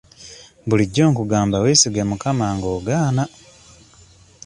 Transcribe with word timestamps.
Bulijjo 0.67 1.03
nkugamba 1.11 1.57
weesige 1.63 2.01
mukama 2.09 2.45
nga 2.55 2.67
ogaana. 2.77 3.23